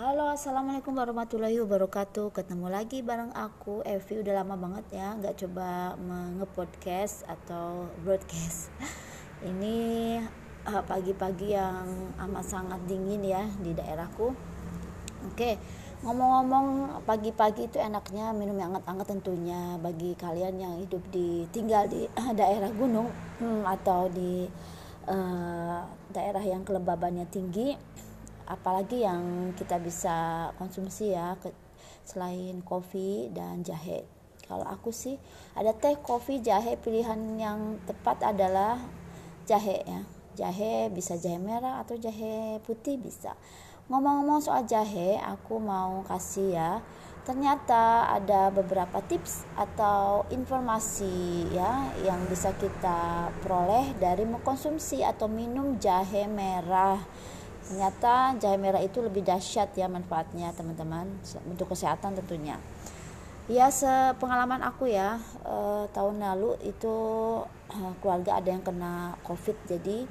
Halo 0.00 0.32
assalamualaikum 0.32 0.96
warahmatullahi 0.96 1.60
wabarakatuh. 1.60 2.32
Ketemu 2.32 2.72
lagi 2.72 3.04
bareng 3.04 3.36
aku. 3.36 3.84
Evi 3.84 4.24
udah 4.24 4.40
lama 4.40 4.56
banget 4.56 4.96
ya 4.96 5.12
nggak 5.12 5.44
coba 5.44 5.92
nge-podcast 6.40 7.28
atau 7.28 7.84
broadcast. 8.00 8.72
Ini 9.52 9.76
eh, 10.64 10.82
pagi-pagi 10.88 11.52
yang 11.52 12.16
amat 12.16 12.44
sangat 12.48 12.80
dingin 12.88 13.20
ya 13.20 13.44
di 13.60 13.76
daerahku. 13.76 14.32
Oke 15.28 15.60
ngomong-ngomong 16.00 16.96
pagi-pagi 17.04 17.68
itu 17.68 17.76
enaknya 17.76 18.32
minum 18.32 18.56
yang 18.56 18.72
hangat-hangat 18.72 19.04
tentunya 19.04 19.76
Bagi 19.84 20.16
kalian 20.16 20.56
yang 20.56 20.74
hidup 20.80 21.04
di 21.12 21.44
tinggal 21.52 21.84
di 21.92 22.08
daerah 22.40 22.72
gunung 22.72 23.12
hmm, 23.36 23.68
Atau 23.68 24.08
di 24.08 24.48
uh, 25.12 25.84
daerah 26.08 26.40
yang 26.40 26.64
kelembabannya 26.64 27.28
tinggi 27.28 27.76
apalagi 28.50 29.06
yang 29.06 29.54
kita 29.54 29.78
bisa 29.78 30.50
konsumsi 30.58 31.14
ya 31.14 31.38
selain 32.02 32.58
kopi 32.66 33.30
dan 33.30 33.62
jahe. 33.62 34.02
Kalau 34.50 34.66
aku 34.66 34.90
sih 34.90 35.14
ada 35.54 35.70
teh 35.70 35.94
kopi 36.02 36.42
jahe 36.42 36.74
pilihan 36.74 37.38
yang 37.38 37.78
tepat 37.86 38.34
adalah 38.34 38.82
jahe 39.46 39.86
ya. 39.86 40.02
Jahe 40.34 40.90
bisa 40.90 41.14
jahe 41.14 41.38
merah 41.38 41.86
atau 41.86 41.94
jahe 41.94 42.58
putih 42.66 42.98
bisa. 42.98 43.38
Ngomong-ngomong 43.86 44.42
soal 44.42 44.66
jahe 44.66 45.18
aku 45.22 45.62
mau 45.62 46.02
kasih 46.02 46.58
ya. 46.58 46.72
Ternyata 47.22 48.10
ada 48.10 48.50
beberapa 48.50 48.98
tips 49.06 49.46
atau 49.54 50.26
informasi 50.34 51.46
ya 51.54 51.94
yang 52.02 52.26
bisa 52.26 52.50
kita 52.58 53.30
peroleh 53.44 53.94
dari 54.02 54.26
mengkonsumsi 54.26 55.06
atau 55.06 55.30
minum 55.30 55.78
jahe 55.78 56.26
merah 56.26 56.98
ternyata 57.70 58.34
jahe 58.42 58.58
merah 58.58 58.82
itu 58.82 58.98
lebih 58.98 59.22
dahsyat 59.22 59.70
ya 59.78 59.86
manfaatnya 59.86 60.50
teman-teman. 60.58 61.06
Untuk 61.46 61.70
kesehatan 61.70 62.18
tentunya. 62.18 62.58
Ya 63.46 63.70
sepengalaman 63.70 64.62
aku 64.66 64.90
ya 64.90 65.22
eh, 65.46 65.84
tahun 65.94 66.18
lalu 66.18 66.58
itu 66.66 66.94
eh, 67.70 67.92
keluarga 68.02 68.42
ada 68.42 68.50
yang 68.50 68.66
kena 68.66 69.14
covid. 69.22 69.54
Jadi 69.70 70.02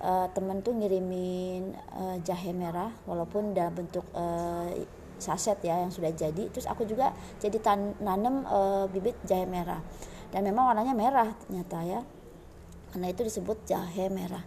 eh, 0.00 0.26
temen 0.32 0.64
tuh 0.64 0.72
ngirimin 0.80 1.76
eh, 1.76 2.16
jahe 2.24 2.56
merah 2.56 2.88
walaupun 3.04 3.52
dalam 3.52 3.76
bentuk 3.76 4.08
eh, 4.16 4.88
saset 5.20 5.60
ya 5.60 5.84
yang 5.84 5.92
sudah 5.92 6.08
jadi. 6.16 6.48
Terus 6.48 6.64
aku 6.64 6.88
juga 6.88 7.12
jadi 7.36 7.60
tan 7.60 8.00
nanem 8.00 8.48
eh, 8.48 8.84
bibit 8.88 9.16
jahe 9.28 9.44
merah. 9.44 9.84
Dan 10.32 10.44
memang 10.44 10.72
warnanya 10.72 10.96
merah 10.96 11.36
ternyata 11.44 11.84
ya. 11.84 12.00
Karena 12.96 13.12
itu 13.12 13.28
disebut 13.28 13.68
jahe 13.68 14.08
merah. 14.08 14.44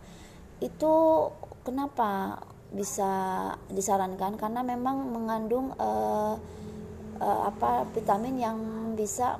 Itu 0.61 1.25
kenapa 1.61 2.41
bisa 2.71 3.09
disarankan? 3.67 4.39
Karena 4.39 4.63
memang 4.63 5.11
mengandung 5.11 5.75
uh, 5.75 6.35
uh, 7.19 7.41
apa 7.47 7.85
vitamin 7.91 8.35
yang 8.39 8.57
bisa 8.97 9.37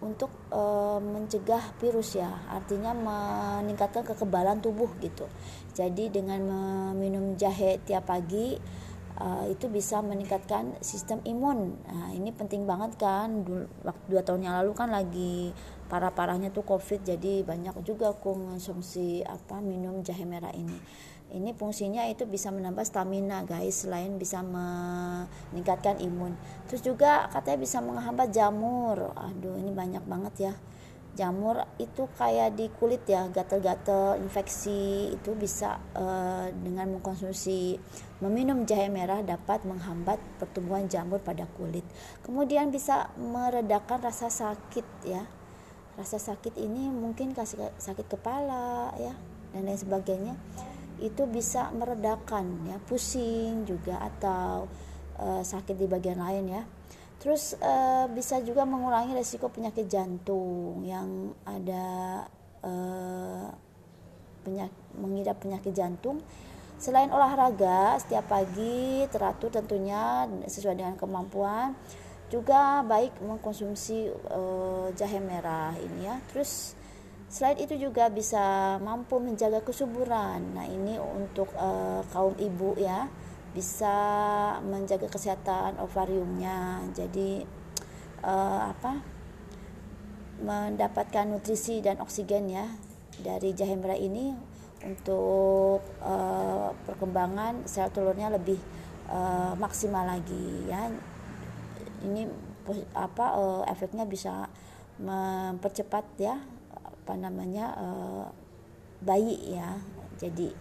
untuk 0.00 0.32
uh, 0.50 0.96
mencegah 0.98 1.60
virus 1.78 2.16
ya. 2.16 2.32
Artinya 2.48 2.96
meningkatkan 2.96 4.02
kekebalan 4.02 4.64
tubuh 4.64 4.88
gitu. 5.04 5.28
Jadi 5.76 6.08
dengan 6.08 6.40
meminum 6.40 7.36
jahe 7.36 7.76
tiap 7.84 8.08
pagi 8.08 8.56
uh, 9.20 9.44
itu 9.46 9.68
bisa 9.68 10.00
meningkatkan 10.00 10.80
sistem 10.80 11.20
imun. 11.28 11.76
Nah 11.84 12.16
ini 12.16 12.32
penting 12.32 12.64
banget 12.64 12.96
kan. 12.96 13.44
Waktu 13.84 14.04
dua 14.08 14.24
tahun 14.24 14.48
yang 14.48 14.56
lalu 14.64 14.72
kan 14.72 14.88
lagi 14.88 15.52
parah-parahnya 15.90 16.54
tuh 16.54 16.62
covid 16.62 17.02
jadi 17.02 17.42
banyak 17.42 17.82
juga 17.82 18.14
aku 18.14 18.38
konsumsi 18.38 19.26
apa 19.26 19.58
minum 19.58 20.06
jahe 20.06 20.22
merah 20.22 20.54
ini 20.54 20.78
ini 21.30 21.54
fungsinya 21.54 22.10
itu 22.10 22.26
bisa 22.26 22.50
menambah 22.50 22.82
stamina 22.82 23.46
guys 23.46 23.86
selain 23.86 24.18
bisa 24.18 24.42
meningkatkan 24.42 26.02
imun. 26.02 26.34
Terus 26.66 26.82
juga 26.82 27.30
katanya 27.30 27.58
bisa 27.62 27.78
menghambat 27.78 28.34
jamur. 28.34 29.14
Aduh 29.14 29.54
ini 29.54 29.70
banyak 29.70 30.02
banget 30.10 30.50
ya. 30.50 30.54
Jamur 31.14 31.66
itu 31.78 32.06
kayak 32.18 32.54
di 32.54 32.70
kulit 32.70 33.02
ya 33.06 33.26
gatel-gatel 33.30 34.22
infeksi 34.22 35.10
itu 35.14 35.34
bisa 35.34 35.78
uh, 35.94 36.50
dengan 36.50 36.98
mengkonsumsi 36.98 37.78
meminum 38.22 38.62
jahe 38.66 38.86
merah 38.86 39.22
dapat 39.22 39.66
menghambat 39.66 40.18
pertumbuhan 40.38 40.90
jamur 40.90 41.22
pada 41.22 41.46
kulit. 41.58 41.86
Kemudian 42.26 42.74
bisa 42.74 43.10
meredakan 43.18 44.02
rasa 44.02 44.30
sakit 44.30 44.86
ya. 45.06 45.26
Rasa 45.94 46.18
sakit 46.18 46.58
ini 46.58 46.90
mungkin 46.90 47.34
kasih 47.34 47.70
sakit 47.78 48.06
kepala 48.06 48.94
ya 48.98 49.14
dan 49.50 49.66
lain 49.66 49.78
sebagainya 49.78 50.34
itu 51.00 51.24
bisa 51.24 51.72
meredakan 51.72 52.68
ya 52.68 52.76
pusing 52.84 53.64
juga 53.64 53.96
atau 53.98 54.68
uh, 55.16 55.42
sakit 55.42 55.76
di 55.76 55.88
bagian 55.88 56.20
lain 56.20 56.44
ya. 56.48 56.62
Terus 57.20 57.52
uh, 57.60 58.08
bisa 58.08 58.40
juga 58.40 58.64
mengurangi 58.64 59.12
resiko 59.12 59.52
penyakit 59.52 59.88
jantung 59.88 60.80
yang 60.84 61.36
ada 61.44 62.24
uh, 62.64 63.48
penyak, 64.40 64.72
mengidap 64.96 65.36
penyakit 65.36 65.76
jantung. 65.76 66.24
Selain 66.80 67.12
olahraga 67.12 68.00
setiap 68.00 68.24
pagi 68.32 69.04
teratur 69.12 69.52
tentunya 69.52 70.24
sesuai 70.48 70.80
dengan 70.80 70.96
kemampuan. 70.96 71.76
Juga 72.32 72.80
baik 72.86 73.20
mengkonsumsi 73.20 74.08
uh, 74.32 74.88
jahe 74.96 75.20
merah 75.20 75.76
ini 75.76 76.08
ya. 76.08 76.16
Terus 76.32 76.72
Selain 77.30 77.62
itu 77.62 77.78
juga 77.78 78.10
bisa 78.10 78.74
mampu 78.82 79.22
menjaga 79.22 79.62
kesuburan. 79.62 80.50
Nah, 80.50 80.66
ini 80.66 80.98
untuk 80.98 81.54
uh, 81.54 82.02
kaum 82.10 82.34
ibu 82.42 82.74
ya, 82.74 83.06
bisa 83.54 83.94
menjaga 84.66 85.06
kesehatan 85.06 85.78
ovariumnya. 85.78 86.82
Jadi 86.90 87.46
uh, 88.26 88.74
apa? 88.74 89.20
mendapatkan 90.40 91.28
nutrisi 91.28 91.84
dan 91.84 92.00
oksigen 92.00 92.48
ya 92.48 92.64
dari 93.20 93.52
jahe 93.52 93.76
merah 93.76 93.96
ini 93.96 94.32
untuk 94.80 95.84
uh, 96.00 96.72
perkembangan 96.88 97.68
sel 97.68 97.92
telurnya 97.92 98.32
lebih 98.32 98.56
uh, 99.12 99.52
maksimal 99.60 100.08
lagi 100.08 100.64
ya. 100.64 100.88
Ini 102.00 102.24
apa 102.96 103.36
uh, 103.36 103.62
efeknya 103.68 104.08
bisa 104.08 104.48
mempercepat 104.96 106.04
ya 106.16 106.40
apa 107.10 107.18
namanya 107.18 107.74
uh, 107.74 108.26
bayi 109.02 109.58
ya. 109.58 109.82
Jadi 110.14 110.54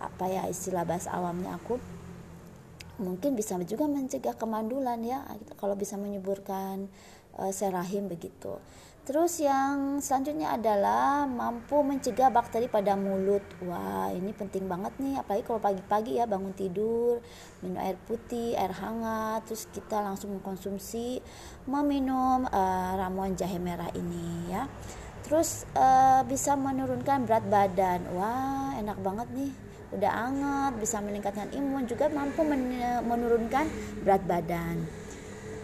apa 0.00 0.24
ya 0.24 0.48
istilah 0.48 0.88
bahasa 0.88 1.12
awamnya 1.12 1.60
aku 1.60 1.76
mungkin 2.96 3.36
bisa 3.36 3.60
juga 3.68 3.84
mencegah 3.84 4.32
kemandulan 4.40 5.04
ya 5.04 5.20
kalau 5.60 5.76
bisa 5.76 6.00
menyuburkan 6.00 6.88
uh, 7.36 7.52
sel 7.52 7.76
rahim 7.76 8.08
begitu. 8.08 8.56
Terus 9.02 9.42
yang 9.42 9.98
selanjutnya 10.00 10.54
adalah 10.54 11.26
mampu 11.28 11.82
mencegah 11.84 12.30
bakteri 12.30 12.70
pada 12.70 12.94
mulut. 12.94 13.42
Wah, 13.66 14.14
ini 14.14 14.30
penting 14.30 14.70
banget 14.70 14.94
nih, 15.02 15.18
apalagi 15.18 15.42
kalau 15.42 15.58
pagi-pagi 15.58 16.22
ya 16.22 16.24
bangun 16.30 16.54
tidur, 16.54 17.18
minum 17.66 17.82
air 17.82 17.98
putih, 18.06 18.54
air 18.54 18.70
hangat, 18.70 19.42
terus 19.42 19.66
kita 19.74 19.98
langsung 19.98 20.38
mengkonsumsi 20.38 21.18
meminum 21.66 22.46
uh, 22.46 22.94
ramuan 22.94 23.34
jahe 23.34 23.58
merah 23.58 23.90
ini 23.98 24.54
ya 24.54 24.70
terus 25.24 25.64
uh, 25.78 26.22
bisa 26.26 26.54
menurunkan 26.58 27.24
berat 27.24 27.44
badan. 27.46 28.02
Wah 28.14 28.74
enak 28.78 28.98
banget 29.00 29.28
nih. 29.32 29.52
Udah 29.92 30.08
anget 30.08 30.72
bisa 30.80 31.04
meningkatkan 31.04 31.52
imun 31.52 31.84
juga 31.84 32.08
mampu 32.08 32.42
men 32.44 32.80
menurunkan 33.04 33.68
berat 34.02 34.24
badan. 34.24 34.82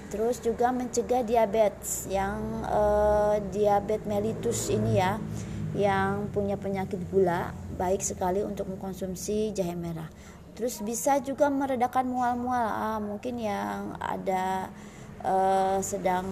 Terus 0.09 0.41
juga 0.41 0.73
mencegah 0.73 1.21
diabetes 1.21 2.09
yang 2.09 2.65
uh, 2.65 3.37
diabetes 3.53 4.09
mellitus 4.09 4.73
ini 4.73 5.01
ya 5.01 5.21
yang 5.77 6.33
punya 6.33 6.57
penyakit 6.57 6.97
gula 7.13 7.53
baik 7.77 8.01
sekali 8.01 8.41
untuk 8.41 8.73
mengkonsumsi 8.73 9.53
jahe 9.53 9.77
merah. 9.77 10.09
Terus 10.59 10.83
bisa 10.83 11.23
juga 11.23 11.47
meredakan 11.53 12.11
mual-mual. 12.11 12.67
Ah, 12.67 12.99
mungkin 12.99 13.38
yang 13.38 13.94
ada 14.03 14.67
uh, 15.23 15.79
sedang 15.79 16.27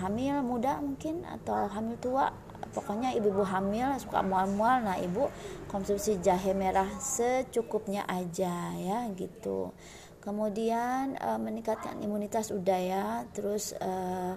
hamil 0.00 0.40
muda 0.40 0.80
mungkin 0.80 1.28
atau 1.28 1.68
hamil 1.68 2.00
tua 2.00 2.32
pokoknya 2.70 3.14
ibu-ibu 3.18 3.42
hamil 3.46 3.94
suka 3.98 4.22
mual-mual 4.22 4.82
nah 4.82 4.96
ibu 4.98 5.30
konsumsi 5.66 6.18
jahe 6.22 6.54
merah 6.54 6.88
secukupnya 6.98 8.06
aja 8.06 8.74
ya 8.78 9.06
gitu. 9.14 9.74
Kemudian 10.20 11.16
uh, 11.16 11.40
meningkatkan 11.40 11.96
imunitas 12.04 12.52
udah 12.52 12.80
ya 12.80 13.06
terus 13.32 13.72
uh, 13.80 14.36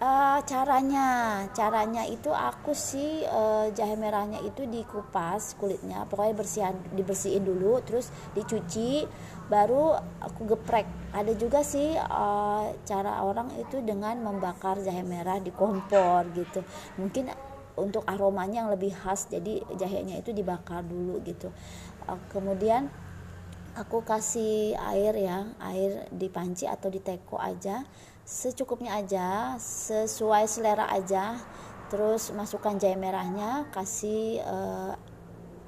uh, 0.00 0.38
caranya. 0.46 1.08
Caranya 1.52 2.06
itu 2.08 2.30
aku 2.32 2.72
sih 2.72 3.26
uh, 3.26 3.68
jahe 3.74 3.98
merahnya 3.98 4.40
itu 4.40 4.64
dikupas 4.64 5.58
kulitnya. 5.58 6.06
Pokoknya 6.08 6.34
bersihan 6.36 6.74
dibersihin 6.94 7.44
dulu 7.44 7.82
terus 7.84 8.08
dicuci 8.32 9.04
baru 9.50 9.98
aku 10.22 10.56
geprek. 10.56 10.88
Ada 11.12 11.36
juga 11.36 11.60
sih 11.60 11.92
uh, 11.98 12.72
cara 12.88 13.20
orang 13.26 13.52
itu 13.60 13.82
dengan 13.84 14.16
membakar 14.22 14.80
jahe 14.80 15.04
merah 15.04 15.36
di 15.42 15.52
kompor 15.52 16.24
gitu. 16.32 16.64
Mungkin 16.96 17.28
untuk 17.72 18.04
aromanya 18.04 18.64
yang 18.64 18.70
lebih 18.72 18.92
khas 18.92 19.28
jadi 19.32 19.64
jahenya 19.80 20.20
itu 20.20 20.32
dibakar 20.32 20.84
dulu 20.84 21.20
gitu. 21.24 21.52
Uh, 22.08 22.20
kemudian 22.32 22.88
aku 23.72 24.04
kasih 24.04 24.76
air 24.76 25.16
ya 25.16 25.48
air 25.64 26.04
di 26.12 26.28
panci 26.28 26.68
atau 26.68 26.92
di 26.92 27.00
teko 27.00 27.40
aja. 27.40 27.84
Secukupnya 28.22 29.00
aja 29.00 29.56
sesuai 29.58 30.44
selera 30.46 30.88
aja. 30.92 31.40
Terus 31.92 32.32
masukkan 32.32 32.80
jahe 32.80 32.96
merahnya 32.96 33.68
kasih 33.68 34.40
uh, 34.44 34.96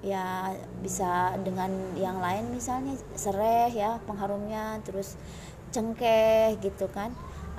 ya 0.05 0.53
bisa 0.85 1.37
dengan 1.41 1.73
yang 1.97 2.21
lain 2.21 2.53
misalnya 2.53 2.93
serai 3.17 3.73
ya 3.73 3.97
pengharumnya 4.05 4.81
terus 4.85 5.17
cengkeh 5.73 6.61
gitu 6.61 6.93
kan 6.93 7.13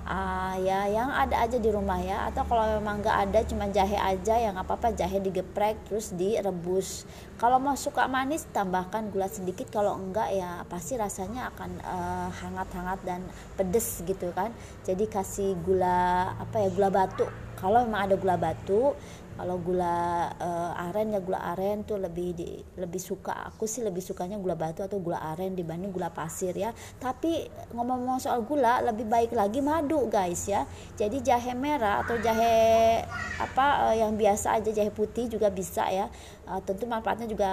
uh, 0.05 0.55
ya 0.61 0.87
yang 0.87 1.09
ada 1.11 1.43
aja 1.43 1.57
di 1.57 1.69
rumah 1.69 1.99
ya. 1.99 2.29
Atau 2.29 2.45
kalau 2.47 2.79
memang 2.79 3.01
nggak 3.01 3.17
ada 3.29 3.39
cuma 3.43 3.67
jahe 3.69 3.97
aja 3.97 4.37
yang 4.37 4.55
apa 4.55 4.77
apa 4.77 4.93
jahe 4.93 5.19
digeprek 5.19 5.75
terus 5.89 6.13
direbus. 6.13 7.03
Kalau 7.35 7.59
mau 7.59 7.75
suka 7.75 8.07
manis 8.07 8.47
tambahkan 8.53 9.11
gula 9.11 9.27
sedikit. 9.27 9.67
Kalau 9.67 9.97
enggak 9.97 10.31
ya 10.31 10.63
pasti 10.71 10.95
rasanya 10.95 11.51
akan 11.51 11.71
uh, 11.83 12.29
hangat-hangat 12.31 12.99
dan 13.03 13.21
pedes 13.59 14.01
gitu 14.05 14.31
kan. 14.31 14.53
Jadi 14.87 15.09
kasih 15.11 15.57
gula 15.61 16.31
apa 16.39 16.63
ya 16.63 16.69
gula 16.71 16.89
batu 16.93 17.44
kalau 17.59 17.87
memang 17.87 18.11
ada 18.11 18.15
gula 18.19 18.35
batu 18.35 18.93
kalau 19.35 19.59
gula 19.59 20.31
uh, 20.39 20.71
aren 20.87 21.11
ya 21.11 21.19
gula 21.19 21.43
aren 21.51 21.83
tuh 21.83 21.99
lebih 21.99 22.31
di, 22.39 22.55
lebih 22.79 23.03
suka 23.03 23.35
aku 23.51 23.67
sih 23.67 23.83
lebih 23.83 23.99
sukanya 23.99 24.39
gula 24.39 24.55
batu 24.55 24.79
atau 24.79 24.95
gula 25.03 25.19
aren 25.19 25.51
dibanding 25.51 25.91
gula 25.91 26.07
pasir 26.07 26.55
ya. 26.55 26.71
Tapi 27.03 27.43
ngomong-ngomong 27.75 28.23
soal 28.23 28.47
gula 28.47 28.79
lebih 28.79 29.03
baik 29.11 29.35
lagi 29.35 29.59
madu 29.59 30.07
guys 30.07 30.47
ya. 30.47 30.63
Jadi 30.95 31.19
jahe 31.19 31.51
merah 31.51 32.07
atau 32.07 32.15
jahe 32.15 33.03
apa 33.35 33.91
uh, 33.91 33.95
yang 33.99 34.15
biasa 34.15 34.55
aja 34.55 34.71
jahe 34.71 34.87
putih 34.95 35.27
juga 35.27 35.51
bisa 35.51 35.83
ya 35.91 36.07
uh, 36.47 36.61
tentu 36.63 36.85
manfaatnya 36.85 37.27
juga 37.29 37.51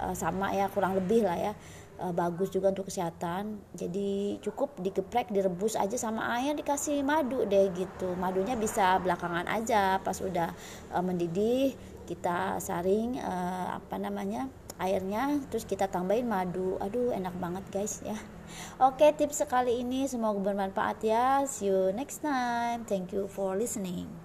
uh, 0.00 0.16
sama 0.16 0.52
ya 0.52 0.66
kurang 0.72 0.96
lebih 0.96 1.24
lah 1.24 1.38
ya. 1.38 1.52
Uh, 2.00 2.16
bagus 2.16 2.48
juga 2.48 2.72
untuk 2.72 2.88
kesehatan. 2.88 3.60
Jadi 3.76 4.40
cukup 4.40 4.72
digeprek 4.80 5.28
direbus 5.28 5.76
aja 5.76 6.00
sama 6.00 6.32
air 6.40 6.56
dikasih 6.56 7.04
madu 7.04 7.44
deh 7.44 7.68
gitu. 7.76 8.16
Madunya 8.16 8.56
bisa 8.56 8.96
belakangan 9.04 9.44
aja 9.44 10.00
pas 10.00 10.16
udah 10.16 10.48
uh, 10.96 11.04
mendidih 11.04 11.76
kita 12.08 12.56
saring 12.58 13.20
uh, 13.20 13.76
apa 13.78 14.00
namanya 14.00 14.48
airnya 14.80 15.44
terus 15.52 15.68
kita 15.68 15.92
tambahin 15.92 16.24
madu. 16.24 16.80
Aduh 16.80 17.12
enak 17.12 17.36
banget 17.36 17.64
guys 17.68 18.00
ya. 18.00 18.16
Oke 18.80 19.12
tips 19.12 19.44
sekali 19.44 19.84
ini 19.84 20.08
semoga 20.08 20.40
bermanfaat 20.40 20.98
ya. 21.04 21.44
See 21.44 21.68
you 21.68 21.92
next 21.92 22.24
time. 22.24 22.88
Thank 22.88 23.12
you 23.12 23.28
for 23.28 23.52
listening 23.54 24.20